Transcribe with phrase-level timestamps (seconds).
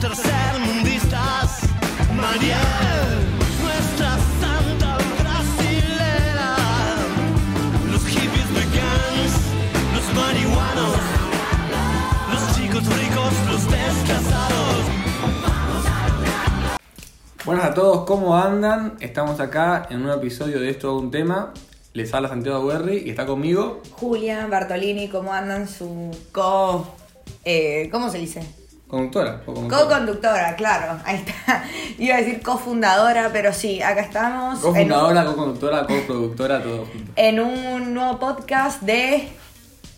[0.00, 1.60] tercermundistas.
[2.14, 2.58] Mariel,
[3.62, 6.56] nuestra santa brasilera.
[7.90, 9.32] Los hippies veganos,
[9.94, 10.94] los marihuanos,
[12.32, 14.84] los chicos ricos, los descasados.
[17.44, 18.96] Buenas a todos, ¿cómo andan?
[19.00, 21.52] Estamos acá en un nuevo episodio de Esto un tema.
[21.94, 23.82] Les habla Santiago Guerri y está conmigo.
[23.92, 26.86] Julia Bartolini, ¿cómo andan su co...
[27.44, 28.42] eh, ¿Cómo se dice?
[28.88, 29.42] Conductora.
[29.44, 31.62] Co-conductora, claro, ahí está.
[31.98, 37.12] Iba a decir cofundadora, pero sí, acá estamos Cofundadora, co-conductora, coproductora, todo junto.
[37.14, 39.28] en un nuevo podcast de...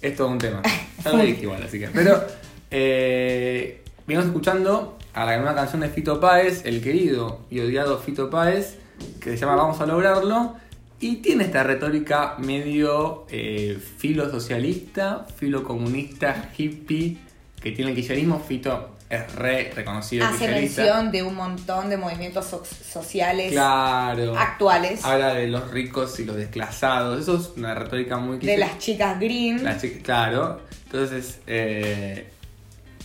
[0.02, 0.62] Es todo un tema.
[1.04, 1.88] Ya lo dije igual, así que.
[1.88, 2.22] Pero,
[2.70, 8.28] eh, venimos escuchando a la nueva canción de Fito Páez, el querido y odiado Fito
[8.28, 8.76] Páez,
[9.18, 10.56] que se llama Vamos a lograrlo.
[10.98, 17.16] Y tiene esta retórica medio eh, filo socialista, filo comunista, hippie,
[17.60, 18.40] que tiene el kirchnerismo.
[18.40, 24.36] Fito es re reconocido Hace mención de un montón de movimientos so- sociales Claro.
[24.38, 27.20] actuales, Habla de los ricos y los desclasados.
[27.20, 29.62] Eso es una retórica muy de las chicas green.
[30.02, 30.60] claro.
[30.84, 32.28] Entonces, eh,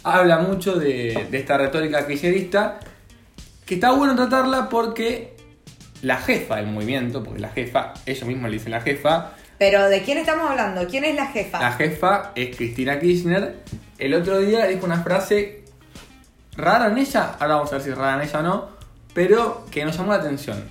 [0.03, 2.79] habla mucho de, de esta retórica kirchnerista
[3.65, 5.35] que está bueno tratarla porque
[6.03, 10.01] la jefa del movimiento, porque la jefa, ellos mismos le dicen la jefa, Pero ¿de
[10.03, 10.87] quién estamos hablando?
[10.87, 11.59] ¿Quién es la jefa?
[11.59, 13.55] la jefa es Cristina Kirchner.
[13.97, 15.63] El otro día dijo una frase
[16.57, 18.69] rara en ella, ahora vamos a ver si es rara en ella o no,
[19.13, 20.63] pero que nos llamó la atención.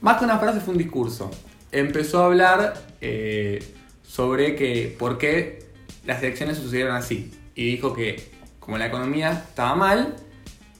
[0.00, 1.30] Más que una frase fue un discurso.
[1.72, 5.66] Empezó a hablar eh, sobre que por qué
[6.04, 7.32] las elecciones sucedieron así.
[7.54, 10.16] Y dijo que como la economía estaba mal,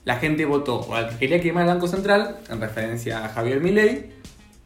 [0.05, 3.59] la gente votó o al que quería quemar el Banco Central, en referencia a Javier
[3.59, 4.13] Milei,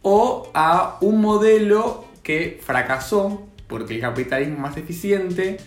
[0.04, 5.58] o a un modelo que fracasó porque el capitalismo más eficiente,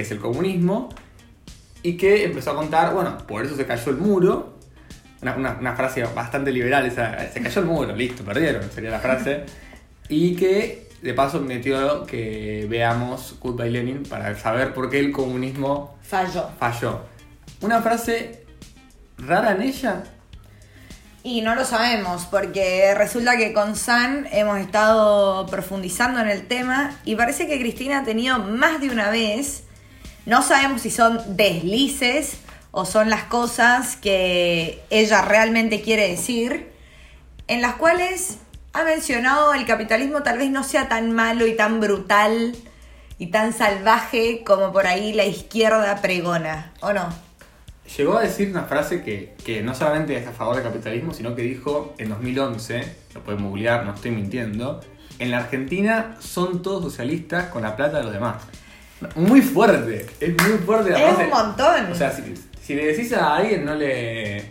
[0.00, 0.88] que es el comunismo,
[1.82, 4.58] y que empezó a contar, bueno, por eso se cayó el muro,
[5.20, 8.98] una, una- una frase bastante liberal, esa, se cayó el muro, listo, perdieron, sería la
[9.00, 9.44] frase,
[10.08, 15.96] y que de paso metió que veamos Goodbye Lenin para saber por qué el comunismo
[16.02, 16.48] Falló.
[16.58, 17.00] falló.
[17.60, 18.44] Una frase
[19.18, 20.02] rara en ella,
[21.22, 26.96] Y no lo sabemos, porque resulta que con San hemos estado profundizando en el tema
[27.04, 29.64] y parece que Cristina ha tenido más de una vez,
[30.30, 32.38] no sabemos si son deslices
[32.70, 36.68] o son las cosas que ella realmente quiere decir,
[37.48, 38.38] en las cuales
[38.72, 42.54] ha mencionado el capitalismo tal vez no sea tan malo y tan brutal
[43.18, 47.08] y tan salvaje como por ahí la izquierda pregona, ¿o no?
[47.96, 51.34] Llegó a decir una frase que, que no solamente es a favor del capitalismo, sino
[51.34, 54.80] que dijo en 2011, lo pueden googlear, no estoy mintiendo,
[55.18, 58.44] en la Argentina son todos socialistas con la plata de los demás.
[59.16, 61.86] Muy fuerte, es muy fuerte la Es un montón.
[61.90, 62.22] O sea, si,
[62.62, 64.50] si le decís a alguien, no le...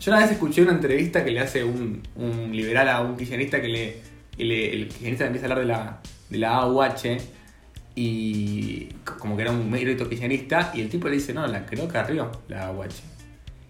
[0.00, 3.60] Yo una vez escuché una entrevista que le hace un, un liberal a un kirchnerista
[3.62, 3.96] que le,
[4.36, 7.18] que le- el kirchnerista le empieza a hablar de la, de la AUH
[7.94, 8.86] y
[9.18, 11.96] como que era un mérito kirchnerista y el tipo le dice, no, la creo que
[11.98, 12.86] arriba, la AUH.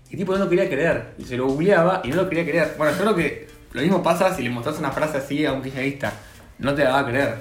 [0.08, 2.74] Y el tipo no lo quería creer, se lo googleaba y no lo quería creer.
[2.78, 5.62] Bueno, yo creo que lo mismo pasa si le mostrás una frase así a un
[5.62, 6.12] kirchnerista,
[6.58, 7.34] no te la va a creer.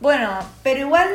[0.00, 1.08] Bueno, pero igual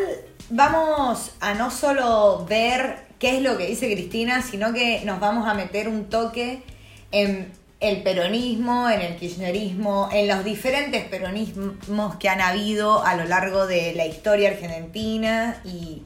[0.49, 5.47] vamos a no solo ver qué es lo que dice Cristina, sino que nos vamos
[5.47, 6.63] a meter un toque
[7.11, 13.25] en el peronismo, en el kirchnerismo, en los diferentes peronismos que han habido a lo
[13.25, 16.03] largo de la historia argentina y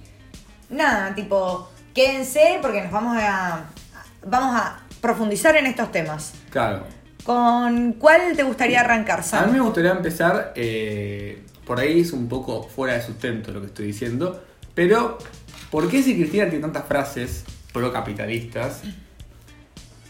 [0.69, 3.65] nada, tipo, quédense porque nos vamos a
[4.25, 6.33] vamos a profundizar en estos temas.
[6.49, 6.83] Claro.
[7.23, 9.47] ¿Con cuál te gustaría arrancar, A Sam?
[9.47, 13.67] mí me gustaría empezar, eh, por ahí es un poco fuera de sustento lo que
[13.67, 14.43] estoy diciendo,
[14.73, 15.19] pero
[15.69, 18.81] ¿por qué si Cristina tiene tantas frases pro-capitalistas,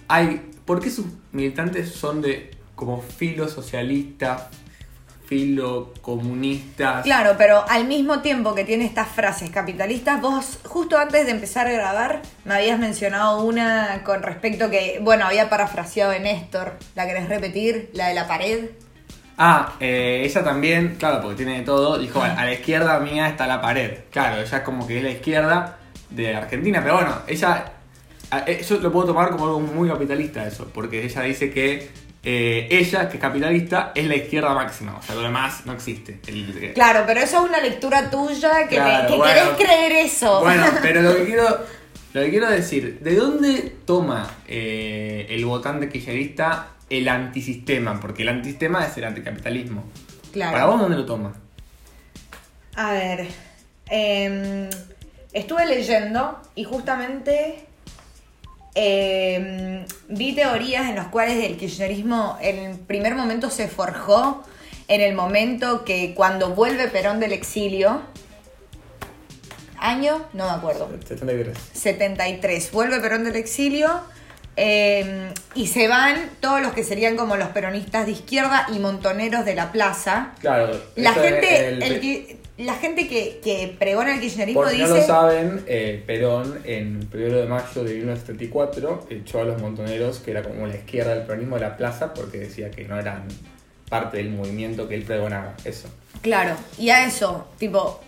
[0.08, 4.50] hay, ¿por qué sus militantes son de como filo socialista,
[5.26, 7.04] filo comunistas?
[7.04, 11.68] Claro, pero al mismo tiempo que tiene estas frases capitalistas, vos justo antes de empezar
[11.68, 16.78] a grabar me habías mencionado una con respecto que, bueno, había parafraseado en Néstor.
[16.96, 17.90] ¿La querés repetir?
[17.92, 18.70] La de la pared.
[19.42, 23.30] Ah, eh, ella también, claro, porque tiene de todo, dijo, a, a la izquierda mía
[23.30, 24.00] está la pared.
[24.12, 25.78] Claro, ella es como que es la izquierda
[26.10, 27.72] de Argentina, pero bueno, ella,
[28.46, 31.90] eh, yo lo puedo tomar como algo muy capitalista eso, porque ella dice que
[32.22, 36.20] eh, ella, que es capitalista, es la izquierda máxima, o sea, lo demás no existe.
[36.28, 39.34] El- Claro, pero eso es una lectura tuya que, te- Claro, que bueno.
[39.34, 40.42] querés creer eso.
[40.42, 41.60] Bueno, pero lo que quiero,
[42.12, 48.00] lo que quiero decir, ¿de dónde toma eh, el votante kirchnerista el antisistema?
[48.00, 49.84] Porque el antisistema es el anticapitalismo.
[50.32, 50.52] Claro.
[50.52, 51.36] ¿Para vos dónde lo toma?
[52.76, 53.28] A ver,
[53.90, 54.70] em,
[55.34, 57.66] estuve leyendo y justamente
[58.76, 64.44] eh, vi teorías en las cuales el kirchnerismo en el primer momento se forjó
[64.88, 68.02] en el momento que cuando vuelve Perón del exilio,
[69.80, 71.58] año, no me acuerdo, 73.
[71.74, 72.72] 73.
[72.72, 74.02] Vuelve Perón del exilio
[74.58, 79.46] eh, y se van todos los que serían como los peronistas de izquierda y montoneros
[79.46, 80.34] de la plaza.
[80.40, 80.80] Claro.
[80.96, 84.80] La gente, en el- el ki- la gente que, que pregona el kirchnerismo Por si
[84.80, 85.00] no dice...
[85.00, 90.32] lo saben, eh, Perón en primero de mayo de 1974 echó a los montoneros, que
[90.32, 93.24] era como la izquierda del peronismo de la plaza, porque decía que no eran
[93.90, 95.56] parte del movimiento que él pregonaba.
[95.64, 95.88] Eso.
[96.22, 98.02] Claro, y a eso, tipo,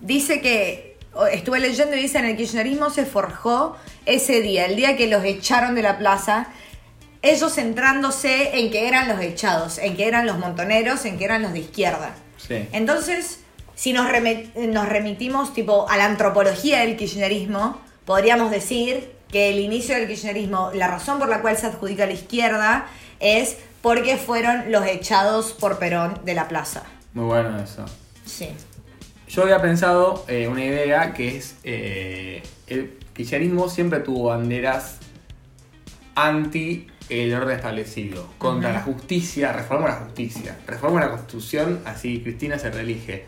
[0.00, 0.91] dice que,
[1.32, 3.76] estuve leyendo y dice en el kirchnerismo se forjó
[4.06, 6.48] ese día, el día que los echaron de la plaza,
[7.22, 11.42] ellos centrándose en que eran los echados, en que eran los montoneros, en que eran
[11.42, 12.14] los de izquierda.
[12.36, 12.68] Sí.
[12.72, 13.40] Entonces,
[13.74, 14.06] si nos,
[14.56, 20.70] nos remitimos tipo a la antropología del kirchnerismo, podríamos decir que el inicio del kirchnerismo,
[20.74, 22.86] la razón por la cual se adjudica a la izquierda
[23.20, 26.82] es porque fueron los echados por Perón de la plaza.
[27.14, 27.84] Muy bueno eso.
[28.24, 28.48] Sí.
[29.32, 34.98] Yo había pensado eh, una idea que es eh, el kirchnerismo siempre tuvo banderas
[36.14, 42.58] anti el orden establecido, contra la justicia, reforma la justicia, reforma la constitución, así Cristina
[42.58, 43.24] se reelige,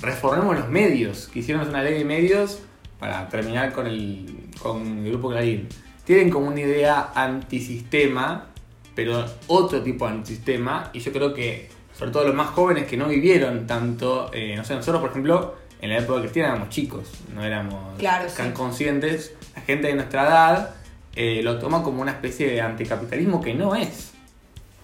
[0.00, 2.60] reformemos los medios, que hicieron una ley de medios
[2.98, 5.68] para terminar con el, con el grupo Clarín.
[6.06, 8.46] Tienen como una idea antisistema,
[8.94, 11.68] pero otro tipo de antisistema, y yo creo que,
[11.98, 15.54] sobre todo los más jóvenes que no vivieron tanto, eh, no sé, nosotros por ejemplo,
[15.80, 17.04] en la época de Cristina éramos chicos,
[17.34, 18.52] no éramos Claro, tan sí.
[18.52, 20.70] conscientes, la gente de nuestra edad
[21.16, 24.12] eh, lo toma como una especie de anticapitalismo que no es.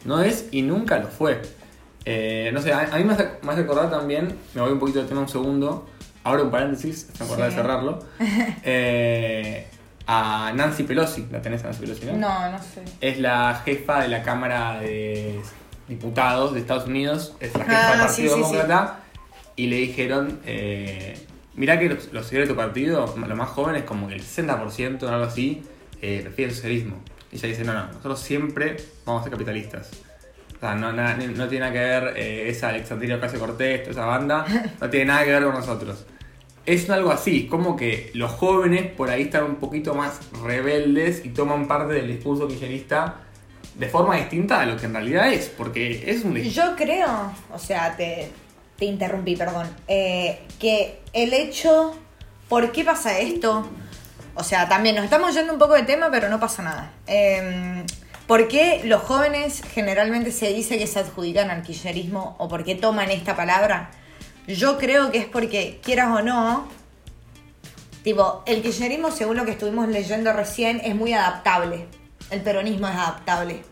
[0.04, 1.42] No es y nunca lo fue.
[2.04, 4.78] Eh, no sé, a, a mí me hace, me hace acordar también, me voy un
[4.78, 5.86] poquito de tema un segundo,
[6.24, 7.56] abro un paréntesis, me acordar Sí.
[7.56, 7.98] de cerrarlo,
[10.06, 12.06] a Nancy Pelosi, ¿la tenés a Nancy Pelosi?
[12.06, 12.82] No, No, no sé.
[13.00, 15.40] Es la jefa de la Cámara de
[15.90, 18.52] Diputados de Estados Unidos, es la jefa Ah, del sí, Partido sí, sí.
[18.52, 19.00] Demócrata,
[19.56, 21.18] y le dijeron, eh,
[21.54, 25.02] mirá que los, los seguidores de tu partido, los más jóvenes, como que el 60%
[25.02, 25.62] o algo así,
[26.00, 26.96] eh, prefieren el socialismo.
[27.32, 29.90] Y ella dice, no, no, nosotros siempre vamos a ser capitalistas.
[30.56, 33.90] O sea, no, nada- no tiene nada que ver eh, esa Alexandria Ocasio Cortés, toda
[33.92, 34.46] esa banda,
[34.80, 36.06] no tiene nada que ver con nosotros.
[36.66, 41.30] Es algo así, como que los jóvenes por ahí están un poquito más rebeldes y
[41.30, 43.16] toman parte del discurso kirchnerista
[43.80, 46.36] de forma distinta a lo que en realidad es, porque es un.
[46.36, 48.30] Yo creo, o sea, te,
[48.78, 51.94] te interrumpí, perdón, eh, que el hecho,
[52.46, 53.66] ¿por qué pasa esto?
[54.34, 56.92] O sea, también nos estamos yendo un poco de tema, pero no pasa nada.
[57.06, 57.82] Eh,
[58.26, 62.74] ¿Por qué los jóvenes generalmente se dice que se adjudican al kirchnerismo o por qué
[62.74, 63.90] toman esta palabra?
[64.46, 66.68] Yo creo que es porque, quieras o no,
[68.04, 71.86] tipo, el kirchnerismo, según lo que estuvimos leyendo recién, es muy adaptable.
[72.30, 73.69] El peronismo es adaptable.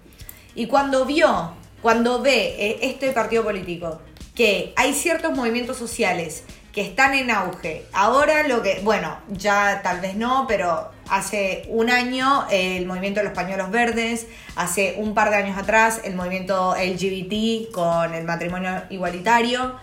[0.59, 1.53] Y cuando vio,
[1.83, 4.03] cuando ve eh, este partido político,
[4.35, 10.01] que hay ciertos movimientos sociales que están en auge, ahora lo que, bueno, ya tal
[10.01, 14.27] vez no, pero hace un año el movimiento de los pañuelos verdes,
[14.57, 19.77] hace un par de años atrás el movimiento LGBT con el matrimonio igualitario,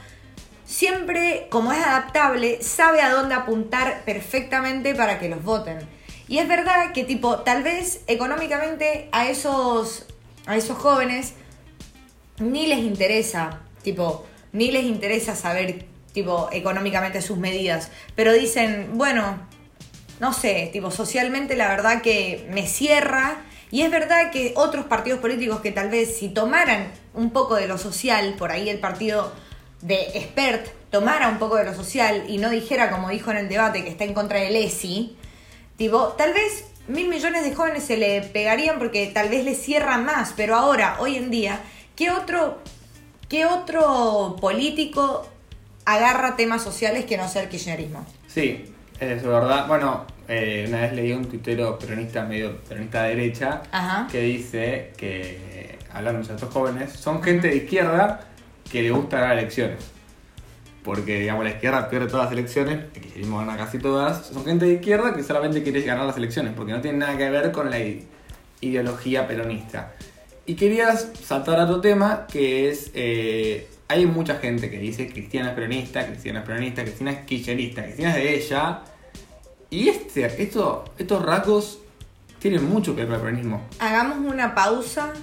[0.65, 5.87] siempre, como es adaptable, sabe a dónde apuntar perfectamente para que los voten.
[6.27, 10.07] Y es verdad que, tipo, tal vez económicamente a esos,
[10.45, 11.33] a esos jóvenes
[12.39, 17.91] ni les interesa, tipo, ni les interesa saber, tipo, económicamente sus medidas.
[18.15, 19.39] Pero dicen, bueno,
[20.19, 23.41] no sé, tipo, socialmente la verdad que me cierra.
[23.71, 27.67] Y es verdad que otros partidos políticos que tal vez si tomaran un poco de
[27.67, 29.33] lo social, por ahí el partido
[29.81, 33.49] de Expert tomara un poco de lo social y no dijera, como dijo en el
[33.49, 35.17] debate, que está en contra del ESI,
[35.77, 39.97] tipo, tal vez mil millones de jóvenes se le pegarían porque tal vez les cierra
[39.97, 41.59] más, pero ahora, hoy en día,
[41.95, 42.59] ¿qué otro,
[43.29, 45.27] qué otro político
[45.85, 48.05] agarra temas sociales que no sea el kirchnerismo?
[48.27, 48.65] Sí,
[48.99, 49.67] es verdad.
[49.67, 54.07] Bueno, eh, una vez leí un tuitero peronista, medio peronista de derecha, Ajá.
[54.11, 58.21] que dice que, hablando de estos jóvenes, son gente de izquierda
[58.71, 59.94] que le gusta ganar elecciones.
[60.85, 64.27] Porque, digamos, la izquierda pierde todas las elecciones, el kirchnerismo gana casi todas.
[64.27, 67.27] Son gente de izquierda que solamente quiere ganar las elecciones, porque no tiene nada que
[67.27, 67.79] ver con la
[68.61, 69.93] ideología peronista.
[70.45, 75.49] Y querías saltar a otro tema, que es, eh, hay mucha gente que dice Cristina
[75.49, 78.81] es peronista, Cristina es peronista, Cristina es kirchnerista, Cristina es de ella.
[79.71, 81.79] Y este, esto, estos rasgos
[82.37, 83.61] tienen mucho que ver con el peronismo.
[83.79, 85.13] Hagamos una pausa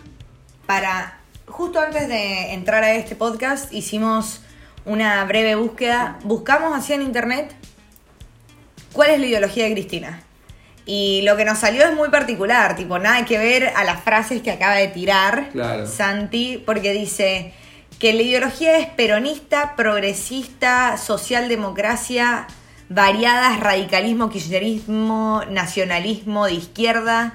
[0.67, 4.42] para, justo antes de entrar a este podcast, hicimos
[4.85, 7.55] una breve búsqueda, buscamos así en internet
[8.93, 10.23] cuál es la ideología de Cristina.
[10.85, 14.43] Y lo que nos salió es muy particular, tipo, nada que ver a las frases
[14.43, 15.87] que acaba de tirar Claro.
[15.87, 17.53] Santi, porque dice
[18.01, 22.49] que la ideología es peronista, progresista, socialdemocracia,
[22.89, 27.33] variadas, radicalismo, kirchnerismo, nacionalismo de izquierda,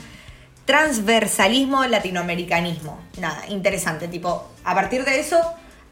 [0.66, 3.00] transversalismo, latinoamericanismo.
[3.18, 5.40] Nada, interesante, tipo, a partir de eso,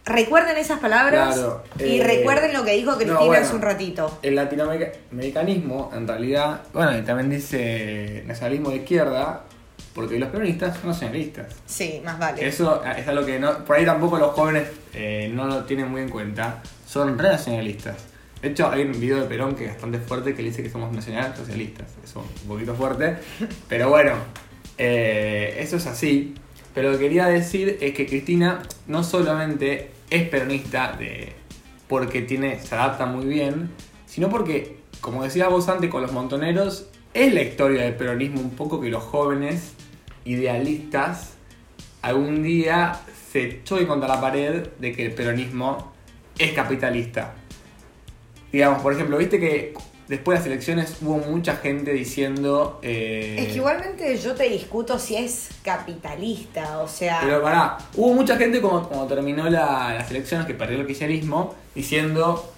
[0.05, 3.43] recuerden esas palabras Claro, y eh, recuerden lo que dijo Cristina no, bueno.
[3.43, 4.19] hace un ratito.
[4.21, 9.43] El latinoamericanismo, en realidad, bueno, y también dice nacionalismo de izquierda,
[9.93, 11.47] porque los peronistas son nacionalistas.
[11.65, 12.45] Sí, más vale.
[12.45, 16.01] Eso es algo que no, por ahí tampoco los jóvenes eh, no lo tienen muy
[16.01, 16.61] en cuenta.
[16.85, 17.95] Son re nacionalistas.
[18.41, 20.69] De hecho, hay un video de Perón que es bastante fuerte que le dice que
[20.69, 21.87] somos nacional socialistas.
[22.03, 23.17] Eso es un poquito fuerte.
[23.69, 24.13] Pero bueno,
[24.77, 26.35] eh, eso es así.
[26.75, 31.31] Pero lo que quería decir es que Cristina no solamente es peronista de,
[31.87, 33.69] porque tiene, se adapta muy bien,
[34.05, 38.51] sino porque, como decías vos antes con los montoneros, es la historia del peronismo un
[38.51, 39.73] poco que los jóvenes
[40.25, 41.35] idealistas
[42.01, 42.99] algún día
[43.31, 45.93] se choquen contra la pared de que el peronismo
[46.37, 47.35] es capitalista.
[48.51, 49.73] Digamos, por ejemplo, viste que
[50.07, 52.79] después de las elecciones hubo mucha gente diciendo...
[52.83, 57.19] eh, Es que igualmente yo te discuto si es capitalista, o sea...
[57.23, 61.55] Pero pará, hubo mucha gente cuando, cuando terminó la- las elecciones que perdió el kirchnerismo
[61.73, 62.51] diciendo...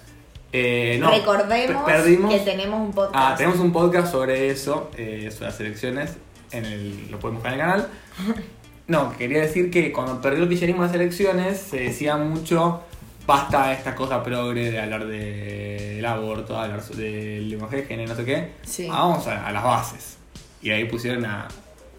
[0.51, 3.15] eh, no, Recordemos pe- perdimos, que tenemos un podcast.
[3.15, 6.11] Ah, tenemos un podcast sobre eso, eh, sobre las elecciones,
[6.51, 7.87] en el, lo pueden buscar en el canal.
[8.87, 12.83] No, quería decir que cuando perdió el kirchnerismo las elecciones se decía mucho,
[13.27, 18.15] basta esta cosa progre de hablar de- del aborto, hablar del lenguaje de género, no
[18.15, 18.51] sé qué.
[18.63, 18.87] Sí.
[18.87, 20.17] Vamos a, a las bases.
[20.61, 21.47] Y ahí pusieron a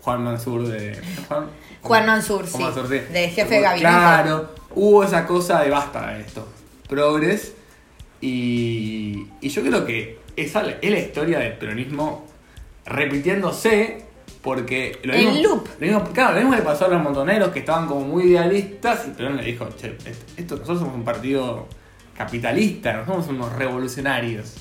[0.00, 0.98] Juan Mansur de...
[1.28, 1.46] Juan,
[1.82, 3.92] Juan Mansur, sí, Mansur, de jefe de gabinete.
[3.94, 6.48] Claro, hubo esa cosa de basta de esto.
[6.88, 7.52] Progres.
[8.20, 12.26] Y, y yo creo que esa es la historia del peronismo
[12.84, 14.04] repitiéndose
[14.48, 15.68] porque lo En mismo, loop.
[15.78, 19.06] lo mismo- claro, lo mismo le pasó a los montoneros que estaban como muy idealistas
[19.06, 21.66] y Perón le dijo, che, esto, esto- nosotros somos un partido
[22.16, 24.54] capitalista, no somos unos revolucionarios.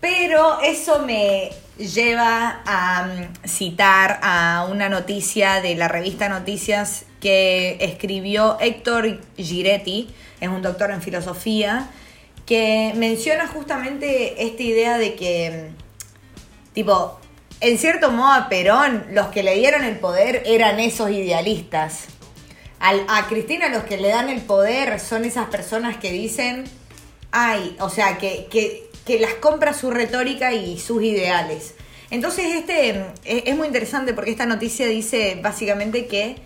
[0.00, 7.76] Pero eso me lleva a mm, citar a una noticia de la revista Noticias que
[7.80, 10.08] escribió Héctor Giretti,
[10.40, 11.88] es un doctor en filosofía,
[12.46, 17.20] que menciona justamente esta idea de que, mm, tipo,
[17.66, 22.04] en cierto modo a Perón los que le dieron el poder eran esos idealistas.
[22.78, 26.64] Al- a Cristina los que le dan el poder son esas personas que dicen,
[27.32, 31.74] ay, o sea, que, que, que las compra su retórica y sus ideales.
[32.10, 32.96] Entonces, este es,
[33.46, 36.36] es muy interesante porque esta noticia dice básicamente que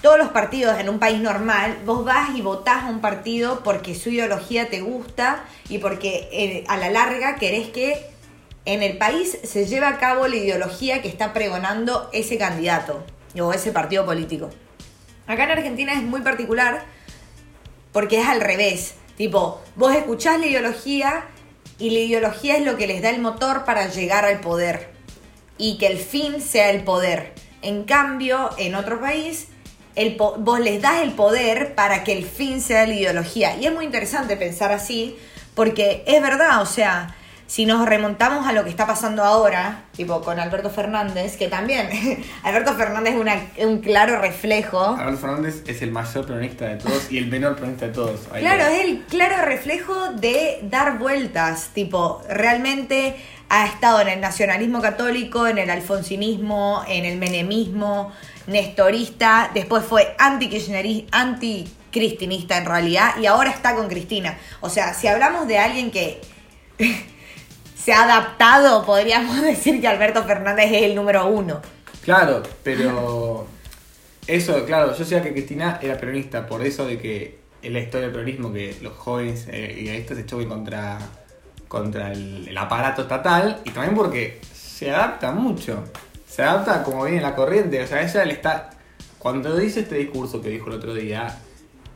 [0.00, 3.94] todos los partidos en un país normal, vos vas y votás a un partido porque
[3.94, 8.13] su ideología te gusta y porque eh, a la larga querés que
[8.64, 13.04] en el país se lleve a cabo la ideología que está pregonando ese candidato
[13.38, 14.50] o ese partido político.
[15.26, 16.84] Acá en Argentina es muy particular
[17.92, 18.94] porque es al revés.
[19.16, 21.26] Tipo, vos escuchás la ideología
[21.78, 24.92] y la ideología es lo que les da el motor para llegar al poder.
[25.58, 27.32] Y que el fin sea el poder.
[27.62, 29.48] En cambio, en otro país,
[29.94, 33.56] el vos les das el poder para que el fin sea la ideología.
[33.56, 35.16] Y es muy interesante pensar así,
[35.54, 37.14] porque es verdad, o sea,
[37.46, 41.88] si nos remontamos a lo que está pasando ahora, tipo con Alberto Fernández, que también,
[42.42, 44.80] Alberto Fernández es una- un claro reflejo.
[44.96, 48.20] Alberto Fernández es el mayor peronista de todos y el menor peronista de todos.
[48.32, 53.16] Ahí Claro, es el claro reflejo de dar vueltas, tipo, realmente
[53.50, 58.10] ha estado en el nacionalismo católico, en el alfonsinismo, en el menemismo,
[58.46, 64.36] nestorista, después fue anti anticristinista en realidad, y ahora está con Cristina.
[64.60, 66.20] O sea, si hablamos de alguien que
[67.84, 71.60] se ha adaptado, podríamos decir que Alberto Fernández es el número uno.
[72.02, 73.46] Claro, pero
[74.26, 78.06] eso, claro, yo decía que Cristina era peronista, por eso de que es la historia
[78.06, 80.98] del peronismo que los jóvenes eh, idealistas se choquen contra,
[81.68, 85.84] contra el aparato estatal y también porque se adapta mucho,
[86.26, 88.70] se adapta como viene la corriente, o sea, ella le está,
[89.18, 91.38] cuando dice este discurso que dijo el otro día,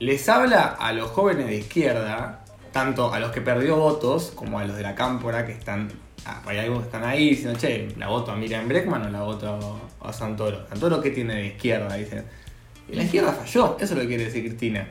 [0.00, 4.64] les habla a los jóvenes de izquierda, tanto a los que perdió votos como a
[4.64, 5.88] los de la cámpora que están,
[6.26, 9.22] ah, hay algunos que están ahí diciendo, che, la voto a Miriam Breckman o la
[9.22, 10.66] voto a Santoro.
[10.68, 11.94] Santoro, ¿qué tiene de izquierda?
[11.94, 12.24] Dicen.
[12.90, 14.86] Y la izquierda falló, eso es lo que quiere decir Cristina.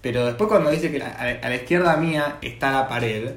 [0.00, 3.32] Pero después cuando dice que la- a, la, izquierda mía está la pared,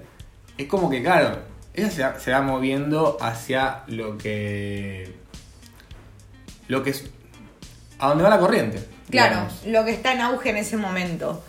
[0.58, 1.38] es como que, claro,
[1.74, 5.14] ella se, va- se va moviendo hacia lo que...
[6.68, 7.06] Lo que es...
[8.00, 8.84] A donde va la corriente.
[9.10, 9.66] Claro, digamos.
[9.68, 11.44] lo que está en auge en ese momento.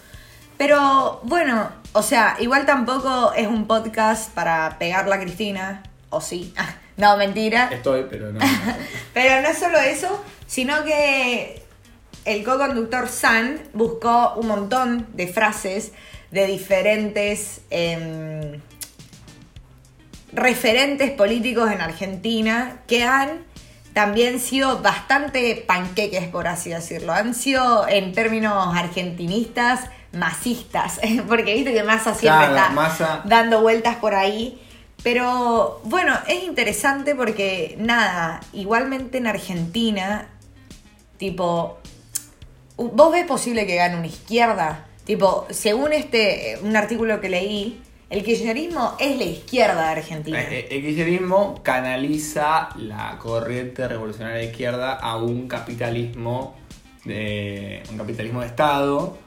[0.59, 6.55] Pero bueno, o sea, igual tampoco es un podcast para pegarla a Cristina, o sí.
[6.99, 7.69] No, mentira.
[7.71, 8.41] Estoy, pero no.
[9.13, 11.63] Pero no es solo eso, sino que
[12.25, 15.93] el co-conductor San buscó un montón de frases
[16.31, 18.63] de diferentes em,
[20.33, 23.45] referentes políticos en Argentina que han
[23.93, 27.13] también sido bastante panqueques, por así decirlo.
[27.13, 31.01] Han sido, en términos argentinistas, masistas.
[31.29, 34.61] Porque viste que Massa siempre Claro, está dando vueltas por ahí.
[35.03, 40.27] Pero bueno, es interesante porque nada, igualmente en Argentina,
[41.17, 41.79] tipo,
[42.77, 44.87] ¿vos ves posible que gane una izquierda?
[45.05, 50.41] Tipo, según este, un artículo que leí, el kirchnerismo es la izquierda de Argentina.
[50.41, 56.57] Eh, eh, El kirchnerismo canaliza la corriente revolucionaria de izquierda a un capitalismo
[57.05, 59.19] de un capitalismo de Estado.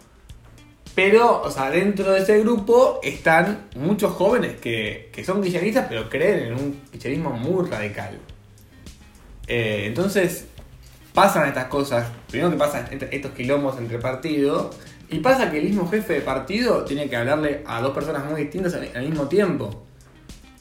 [0.95, 6.09] Pero, o sea, dentro de ese grupo están muchos jóvenes que, que son kirchneristas, pero
[6.09, 8.17] creen en un kirchnerismo muy radical.
[9.47, 10.45] Eh, entonces,
[11.13, 12.07] pasan estas cosas.
[12.29, 14.75] Primero que pasan est- estos quilombos entre partidos.
[15.09, 18.41] Y pasa que el mismo jefe de partido tiene que hablarle a dos personas muy
[18.41, 19.85] distintas al mismo tiempo.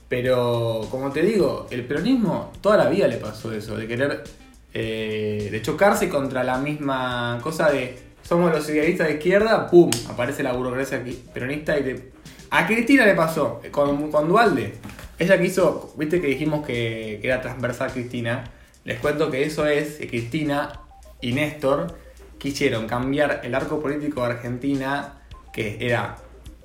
[0.09, 4.25] Pero, como te digo, el peronismo toda la vida le pasó eso, de querer,
[4.73, 9.91] eh, de chocarse contra la misma cosa de somos los idealistas de izquierda, ¡pum!
[10.11, 12.13] Aparece la burocracia peronista y te...
[12.51, 14.75] A Cristina le pasó, con, con Dualde.
[15.19, 18.45] Ella quiso, viste que dijimos que, que era transversal Cristina.
[18.85, 20.79] Les cuento que eso es que Cristina
[21.23, 21.97] y Néstor
[22.37, 26.17] quisieron cambiar el arco político de Argentina, que era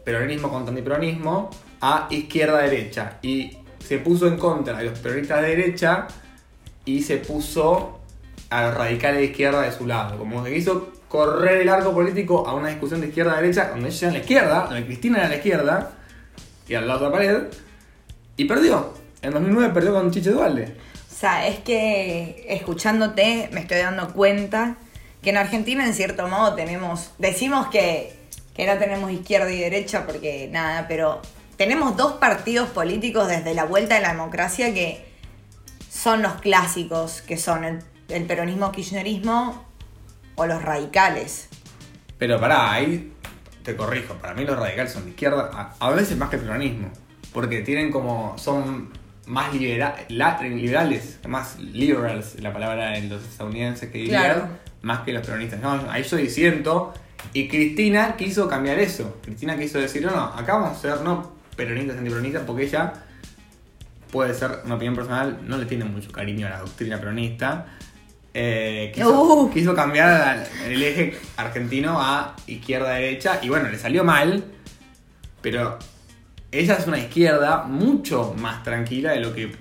[0.04, 3.20] peronismo contra antiperonismo, a izquierda-derecha.
[3.22, 6.08] Y se puso en contra de los peronistas de derecha
[6.84, 8.02] y se puso
[8.50, 10.18] a los radicales de izquierda de su lado.
[10.18, 14.14] Como que quiso correr el arco político a una discusión de izquierda-derecha, donde ella era
[14.14, 15.92] la izquierda, donde Cristina era la izquierda,
[16.68, 17.44] y de la pared,
[18.36, 18.96] y perdió.
[19.22, 20.76] En 2009 perdió con Chiche Dualde.
[21.12, 24.78] O sea, es que escuchándote me estoy dando cuenta
[25.22, 28.16] que en Argentina en cierto modo tenemos, decimos que,
[28.56, 31.22] que no tenemos izquierda y derecha porque nada, pero
[31.58, 35.06] tenemos dos partidos políticos desde la vuelta de la democracia que
[35.92, 39.73] son los clásicos, que son el, el peronismo kirchnerismo
[40.36, 41.50] o los radicales.
[42.18, 43.12] Pero pará, ahí
[43.64, 44.14] te corrijo.
[44.16, 46.90] Para mí los radicales son de izquierda, a, a veces más que el peronismo.
[47.34, 48.38] Porque tienen como.
[48.38, 48.90] son
[49.26, 54.48] más libera- liberales, más liberals, la palabra de los estadounidenses que dirían, Claro.
[54.82, 55.60] más que los peronistas.
[55.62, 56.94] No, ahí yo disiento.
[57.32, 59.18] Y Cristina quiso cambiar eso.
[59.24, 62.94] Cristina quiso decir, no, no, acá vamos a ser no peronistas, antiperonistas, porque ella
[64.12, 67.66] puede ser una opinión personal, no le tiene mucho cariño a la doctrina peronista.
[68.34, 69.52] Eh, quiso, Uh.
[69.52, 74.44] quiso cambiar el eje argentino a izquierda-derecha y bueno, le salió mal,
[75.42, 75.78] pero
[76.52, 79.52] ella es una izquierda mucho más tranquila de lo que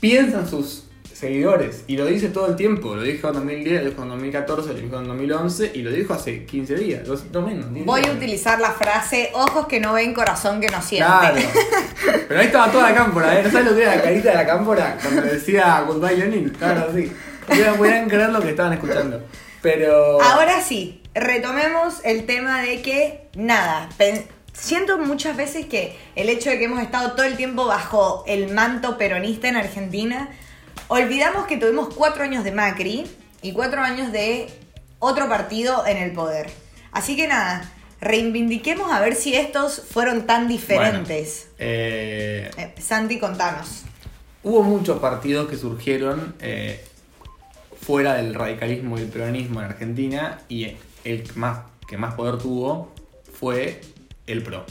[0.00, 4.02] piensan sus seguidores y lo dice todo el tiempo, lo dijo en 2010, lo dijo
[4.02, 7.72] en 2014, lo dijo en 2011 y lo dijo hace 15 días, no menos.
[7.72, 11.06] 10 Voy a utilizar la frase ojos que no ven, corazón que no siente.
[11.06, 11.40] Claro.
[12.28, 13.42] Pero ahí estaba toda la cámpora, ¿eh?
[13.44, 16.48] ¿No sabes lo que era la carita de la cámpora cuando decía Goodbye Lenin?
[16.50, 17.10] Claro, sí.
[17.46, 19.22] Podían creer lo que estaban escuchando.
[19.62, 20.20] Pero.
[20.22, 23.88] Ahora sí, retomemos el tema de que, nada,
[24.52, 28.52] siento muchas veces que el hecho de que hemos estado todo el tiempo bajo el
[28.52, 30.30] manto peronista en Argentina,
[30.88, 33.06] olvidamos que tuvimos cuatro años de Macri
[33.42, 34.48] y cuatro años de
[34.98, 36.48] otro partido en el poder.
[36.92, 41.48] Así que nada, reivindiquemos a ver si estos fueron tan diferentes.
[41.56, 43.82] Bueno, eh, Eh, Santi, contanos.
[44.42, 46.84] hubo muchos partidos que surgieron eh,
[47.86, 50.72] fuera del radicalismo y el peronismo en Argentina y
[51.04, 52.92] el que más, que más poder tuvo
[53.32, 53.80] fue
[54.26, 54.64] el PRO.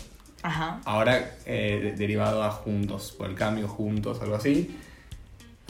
[0.43, 0.80] Ajá.
[0.86, 4.78] ahora eh, de- derivado a Juntos, por el cambio Juntos, algo así.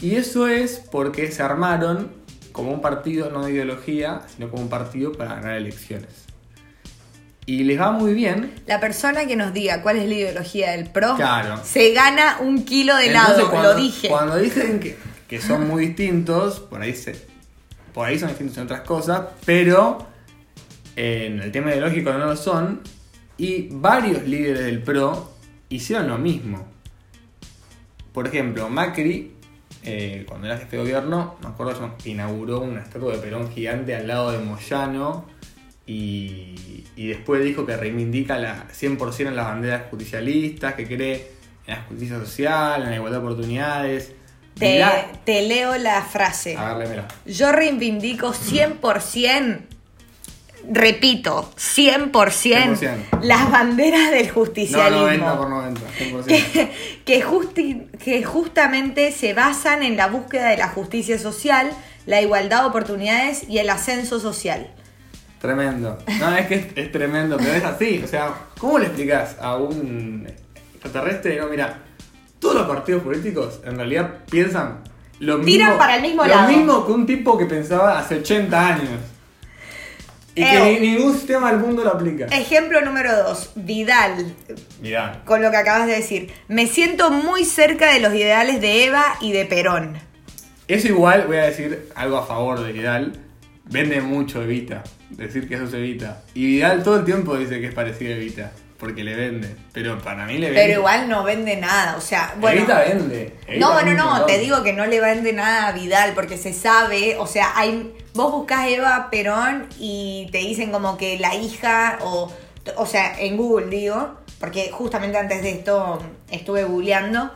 [0.00, 2.10] Y eso es porque se armaron
[2.52, 6.10] como un partido, no de ideología, sino como un partido para ganar elecciones.
[7.46, 8.52] Y les va muy bien.
[8.66, 11.60] La persona que nos diga cuál es la ideología del PRO Claro.
[11.64, 14.08] se gana un kilo de Entonces, helado, cuando, lo dije.
[14.08, 17.16] Cuando dicen que, que son muy distintos, por ahí, se,
[17.96, 20.06] por ahí son distintos en otras cosas, pero
[20.96, 22.82] en el tema ideológico no lo son.
[23.38, 25.32] Y varios líderes del PRO
[25.70, 26.68] hicieron lo mismo.
[28.12, 29.32] Por ejemplo, Macri,
[29.82, 33.96] eh, cuando era jefe de gobierno, me acuerdo que inauguró una estatua de Perón gigante
[33.96, 35.24] al lado de Moyano
[35.86, 41.30] y, después dijo que reivindica la 100% en las banderas justicialistas, que cree
[41.66, 44.15] en la justicia social, en la igualdad de oportunidades.
[44.58, 46.56] Te, leo la frase.
[46.56, 47.08] A ver, léemela.
[47.26, 49.58] Yo reivindico 100%,
[50.72, 53.20] repito, 100%, 100%.
[53.22, 55.00] las banderas del No, justicialismo.
[55.02, 56.24] 90 por 90, 100%.
[56.26, 56.72] que,
[57.04, 61.70] que, justi- que justamente se basan en la búsqueda de la justicia social,
[62.06, 64.68] la igualdad de oportunidades y el ascenso social.
[65.40, 65.98] Tremendo.
[66.18, 68.00] No, es que es, es tremendo, pero es así.
[68.02, 70.26] O sea, ¿cómo le explicas a un
[70.74, 71.36] extraterrestre?
[71.36, 71.80] No, mira,
[72.46, 74.78] todos los partidos políticos en realidad piensan
[75.18, 75.46] lo mismo.
[75.50, 76.48] Tiran para el mismo lo lado.
[76.48, 79.00] mismo que un tipo que pensaba hace 80 años.
[80.34, 82.26] Y Eh, que ni- ningún sistema del mundo lo aplica.
[82.26, 84.34] Ejemplo número dos, Vidal,
[84.82, 85.22] Mirá.
[85.24, 86.30] con lo que acabas de decir.
[86.48, 89.94] Me siento muy cerca de los ideales de Eva y de Perón.
[90.68, 93.12] Eso igual, voy a decir algo a favor de Vidal.
[93.64, 94.84] Vende mucho Evita.
[95.10, 96.22] Decir que eso es Evita.
[96.34, 98.52] Y Vidal todo el tiempo dice que es parecido a Evita.
[98.78, 99.56] Porque le vende.
[99.72, 100.62] Pero para mí le vende.
[100.62, 102.58] Pero igual no vende nada, o sea, bueno.
[102.58, 103.34] Evita vende.
[103.46, 104.26] Evita No, vende no, no, montón.
[104.26, 107.94] te digo que no le vende nada a Vidal porque se sabe, o sea, hay
[108.14, 112.32] vos buscás Eva Perón y te dicen como que la hija o
[112.76, 117.30] o sea, en Google digo, porque justamente antes de esto estuve googleando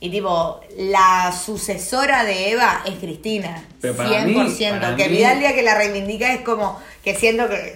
[0.00, 5.16] y tipo la sucesora de Eva es Cristina, Pero para 100%, mí- para que mí-
[5.18, 7.74] Vidal día que la reivindica es como que siento que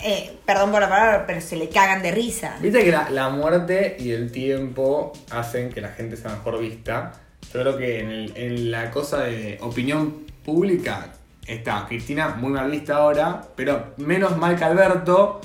[0.00, 2.56] eh, perdón por la palabra, pero se le cagan de risa.
[2.60, 7.12] Viste que la, muerte y el tiempo hacen que la gente sea mejor vista.
[7.52, 11.12] Yo creo que en, el- en la cosa de opinión pública
[11.46, 15.40] está Cristina muy mal vista ahora, pero menos mal que Alberto.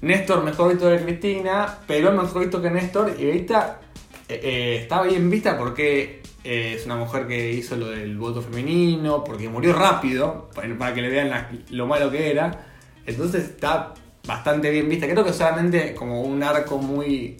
[0.00, 3.14] Néstor mejor visto que Cristina, Perón mejor visto que Néstor.
[3.18, 3.80] Y ahorita
[4.28, 8.42] eh, eh, está bien vista porque eh, es una mujer que hizo lo del voto
[8.42, 12.66] femenino, porque murió rápido, para que le vean lo malo que era.
[13.06, 13.94] Entonces está
[14.26, 15.06] bastante bien vista.
[15.08, 17.36] Creo que solamente como un arco muy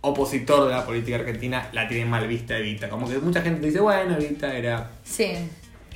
[0.00, 2.88] opositor de la política argentina la tiene mal vista Evita.
[2.88, 5.32] Como que mucha gente dice, bueno, Evita era Sí.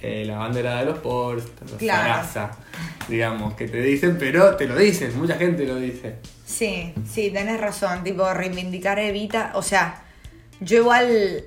[0.02, 2.02] eh, la bandera de los pobres, la Claro.
[2.02, 2.50] zaraza,
[3.08, 6.16] digamos, que te dicen, pero te lo dicen, mucha gente lo dice.
[6.44, 10.02] Sí, sí, tenés razón, tipo reivindicar a Evita, o sea,
[10.60, 11.44] yo igual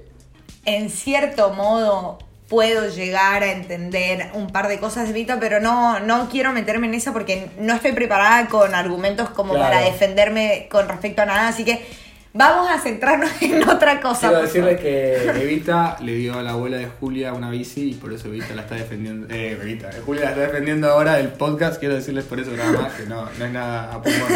[0.66, 2.18] en cierto modo
[2.50, 6.88] puedo llegar a entender un par de cosas de Evita, pero no, no quiero meterme
[6.88, 9.74] en esa porque no estoy preparada con argumentos como Claro.
[9.74, 11.84] para defenderme con respecto a nada, así que
[12.34, 14.30] vamos a centrarnos en otra cosa.
[14.30, 14.78] Quiero favor.
[14.78, 18.54] que Evita le dio a la abuela de Julia una bici y por eso Evita
[18.54, 19.34] la está defendiendo.
[19.34, 21.80] Eh, Evita, Julia la está defendiendo ahora del podcast.
[21.80, 24.30] Quiero decirles por eso nada más, que no, no es nada a pulmón.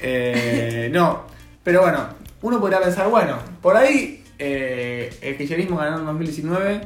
[0.00, 1.24] Eh, no,
[1.62, 2.08] pero bueno,
[2.42, 6.80] uno podría pensar, bueno, por ahí eh, el kirchnerismo ganó en 2019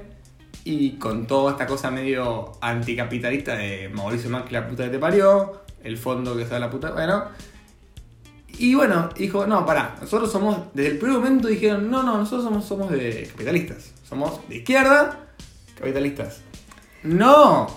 [0.64, 5.62] y con toda esta cosa medio anticapitalista de Mauricio Macri, la puta que te parió,
[5.83, 7.25] el fondo que se da la puta, bueno.
[8.59, 12.44] Y bueno, dijo, no, pará, nosotros somos, desde el primer momento dijeron, no, no, nosotros
[12.44, 15.18] somos, somos de capitalistas, somos de izquierda,
[15.79, 16.42] capitalistas.
[17.05, 17.68] No,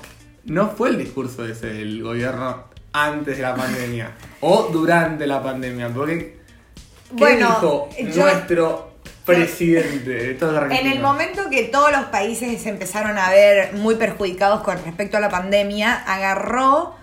[0.43, 5.87] no fue el discurso ese del gobierno antes de la pandemia o durante la pandemia,
[5.89, 6.39] porque
[7.09, 8.92] ¿qué Bueno, dijo yo- nuestro
[9.25, 10.93] presidente de toda la En Argentina?
[10.93, 15.19] el momento que todos los países se empezaron a ver muy perjudicados con respecto a
[15.19, 16.95] la pandemia, agarró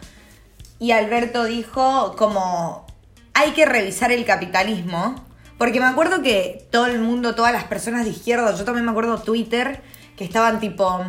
[0.78, 2.86] y Alberto dijo como
[3.34, 5.26] hay que revisar el capitalismo.
[5.58, 8.92] Porque me acuerdo que todo el mundo, todas las personas de izquierda, yo también me
[8.92, 9.82] acuerdo Twitter,
[10.16, 11.04] que estaban tipo...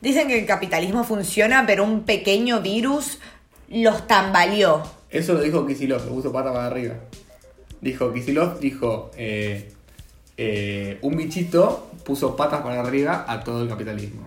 [0.00, 3.18] Dicen que el capitalismo funciona, pero un pequeño virus
[3.68, 4.82] los tambaleó.
[5.10, 6.94] Eso lo dijo Kisilov, lo puso pata para arriba.
[7.82, 9.70] Dijo Kisilov, dijo, eh,
[10.36, 14.26] eh, un bichito puso patas para arriba a todo el capitalismo.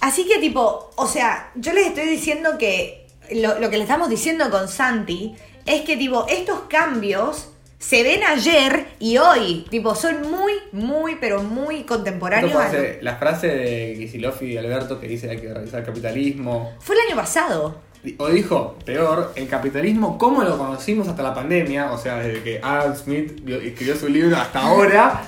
[0.00, 4.08] Así que tipo, o sea, yo les estoy diciendo que lo, lo que le estamos
[4.08, 5.34] diciendo con Santi
[5.66, 7.48] es que tipo, estos cambios
[7.80, 12.54] se ven ayer y hoy, tipo, son muy, muy, pero muy contemporáneos.
[12.56, 16.72] hace- la frase de Kisilov y Alberto que dice hay que revisar el capitalismo.
[16.80, 17.80] Fue el año pasado.
[18.18, 22.60] O dijo, peor, el capitalismo como lo conocimos hasta la pandemia, o sea, desde que
[22.62, 25.22] Adam Smith escribió su libro hasta ahora,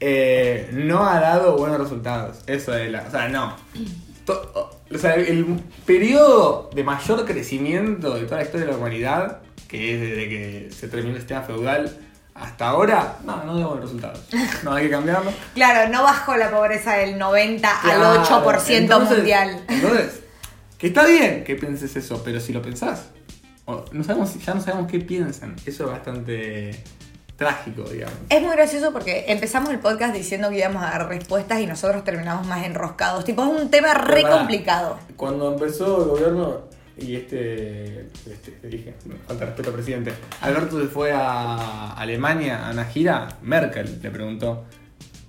[0.00, 2.38] eh, no ha dado buenos resultados.
[2.46, 3.02] Eso es la.
[3.06, 3.54] O sea, no.
[4.90, 9.94] O sea, el periodo de mayor crecimiento de toda la historia de la humanidad, que
[9.94, 11.98] es desde que se terminó el sistema feudal
[12.34, 14.20] hasta ahora, no, no dio buenos resultados.
[14.62, 15.30] No hay que cambiarlo.
[15.54, 19.64] Claro, no bajó la pobreza del 90 Claro, al 8% entonces- mundial.
[19.68, 20.20] Entonces,
[20.78, 23.08] que está bien que pienses eso, pero si lo pensás,
[23.66, 25.56] o- no sabemos, ya no sabemos qué piensan.
[25.66, 26.82] Eso es bastante
[27.36, 28.16] trágico, digamos.
[28.30, 32.02] Es muy gracioso porque empezamos el podcast diciendo que íbamos a dar respuestas y nosotros
[32.04, 33.24] terminamos más enroscados.
[33.24, 34.98] Tipo, es un tema re pará, complicado.
[35.16, 36.62] Cuando empezó el gobierno
[36.96, 38.94] y este, este te dije,
[39.28, 44.64] falta respeto al presidente, Alberto se fue a Alemania a una gira, Merkel le preguntó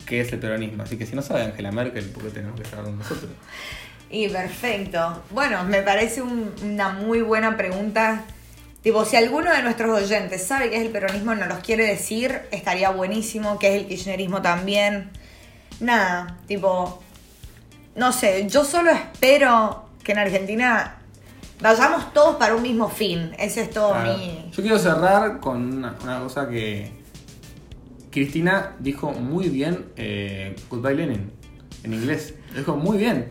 [0.05, 0.81] qué es el peronismo.
[0.81, 3.29] Así que si no sabe Angela Merkel, ¿por qué tenemos que saberlo nosotros?
[4.09, 5.23] Y perfecto.
[5.31, 8.23] Bueno, me parece un- una muy buena pregunta
[8.81, 11.85] Tipo, si alguno de nuestros oyentes sabe qué es el peronismo y nos los quiere
[11.85, 15.09] decir, estaría buenísimo, qué es el kirchnerismo también.
[15.81, 17.03] Nada, tipo,
[17.95, 20.95] no sé, yo solo espero que en Argentina
[21.59, 23.35] vayamos todos para un mismo fin.
[23.37, 24.17] Ese es todo Claro.
[24.17, 24.49] mi...
[24.55, 26.89] Yo quiero cerrar con una, una cosa que
[28.11, 31.31] Cristina dijo muy bien eh, Goodbye Lenin
[31.83, 32.33] en inglés.
[32.53, 33.27] Lo dijo muy bien.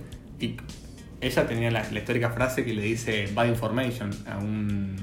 [1.20, 4.94] Ella tenía la, la histórica frase que le dice bad information a un,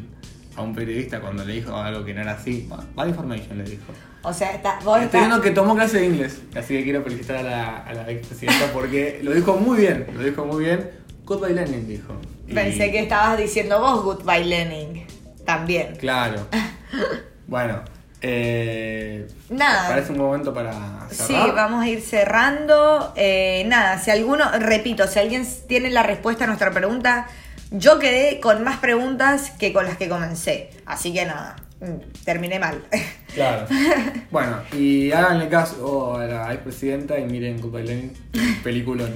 [0.56, 2.68] a un periodista cuando le dijo algo que no era así.
[2.70, 3.84] Bad- information le dijo.
[4.24, 7.38] O sea, está, vos Estoy viendo que tomó clase de inglés, así que quiero felicitar
[7.38, 10.90] a la, a la expresidenta porque lo dijo muy bien, lo dijo muy bien.
[11.26, 12.14] Goodbye Lenin dijo.
[12.48, 15.06] Y- Pensé que estabas diciendo vos Goodbye Lenin.
[15.46, 15.96] También.
[15.98, 16.48] Claro.
[17.48, 17.84] Bueno,
[18.28, 19.88] eh, Nada.
[19.90, 20.74] Parece un momento para
[21.12, 21.54] Sí, cerrar.
[21.54, 23.14] vamos a ir cerrando.
[23.16, 27.28] Eh, nada, si alguno, repito, si alguien tiene la respuesta a nuestra pregunta,
[27.72, 30.72] yo quedé con más preguntas que con las que comencé.
[30.88, 32.82] Así que nada, mm, terminé mal.
[33.36, 33.68] Claro.
[34.32, 38.14] Bueno, y háganle caso a la expresidenta y miren Lenin,
[38.64, 39.14] peliculón.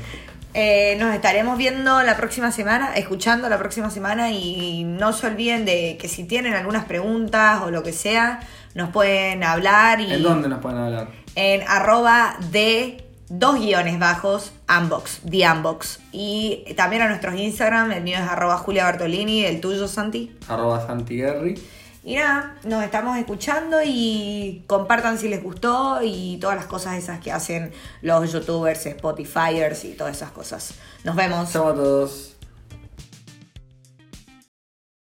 [0.54, 5.64] Eh, nos estaremos viendo la próxima semana, escuchando la próxima semana y no se olviden
[5.64, 8.42] de que si tienen algunas preguntas o lo que sea,
[8.80, 11.10] nos pueden hablar y ¿En dónde nos pueden hablar?
[11.36, 16.00] en arroba de dos guiones bajos, unbox, the unbox.
[16.12, 20.36] Y también a nuestros Instagram, el mío es arroba Julia Bartolini, el tuyo Santi.
[20.48, 21.62] Arroba Santiguerri.
[22.04, 27.20] Y nada, nos estamos escuchando y compartan si les gustó y todas las cosas esas
[27.20, 30.74] que hacen los youtubers, spotifyers y todas esas cosas.
[31.04, 31.52] Nos vemos.
[31.52, 32.29] Chau a todos.